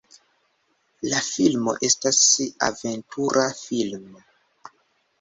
[1.11, 2.23] La filmo estas
[2.71, 4.29] aventura filmo.